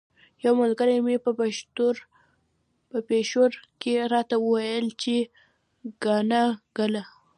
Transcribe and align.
یوه 0.43 0.55
ملګري 0.61 0.97
مې 1.05 1.15
په 2.91 2.99
پیښور 3.09 3.51
کې 3.81 3.93
راته 4.13 4.35
ویل 4.39 4.85
چې 5.01 5.15
قانه 6.03 6.43
ګله. 6.77 7.03